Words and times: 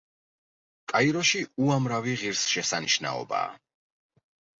კაიროში 0.93 1.41
უამრავი 1.65 2.15
ღირსშესანიშნაობაა. 2.21 3.45